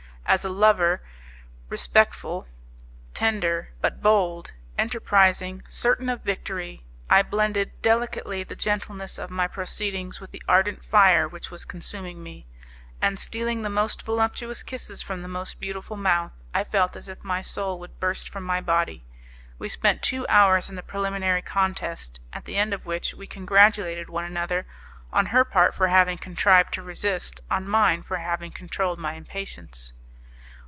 [0.27, 1.01] As a lover
[1.67, 2.47] respectful,
[3.13, 10.21] tender, but bold, enterprising, certain of victory, I blended delicately the gentleness of my proceedings
[10.21, 12.47] with the ardent fire which was consuming me;
[13.01, 17.21] and stealing the most voluptuous kisses from the most beautiful mouth I felt as if
[17.25, 19.03] my soul would burst from my body.
[19.59, 24.09] We spent two hours in the preliminary contest, at the end of which we congratulated
[24.09, 24.65] one another,
[25.11, 29.91] on her part for having contrived to resist, on mine for having controlled my impatience.